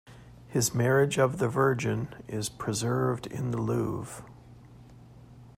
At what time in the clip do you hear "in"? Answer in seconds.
3.27-3.51